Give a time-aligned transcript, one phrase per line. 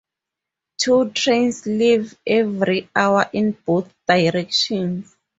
[0.79, 5.15] Two trains leave every hour in both directions.